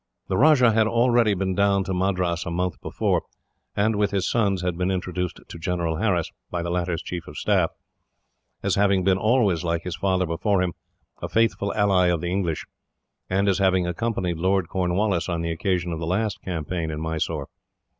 [0.29, 3.21] The Rajah had already been down to Madras a month before,
[3.75, 7.33] and with his sons had been introduced to General Harris, by the latter's chief of
[7.33, 7.69] the staff,
[8.63, 10.73] as having been always, like his father before him,
[11.21, 12.65] a faithful ally of the English,
[13.29, 17.47] and as having accompanied Lord Cornwallis on the occasion of the last campaign in Mysore.